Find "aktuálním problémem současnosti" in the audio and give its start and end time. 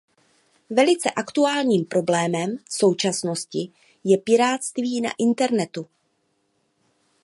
1.11-3.71